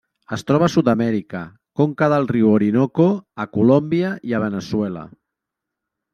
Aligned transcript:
Es 0.35 0.43
troba 0.51 0.65
a 0.67 0.73
Sud-amèrica: 0.75 1.41
conca 1.81 2.07
del 2.13 2.25
riu 2.31 2.47
Orinoco 2.55 3.07
a 3.45 3.49
Colòmbia 3.59 4.11
i 4.33 4.35
Veneçuela. 4.47 5.07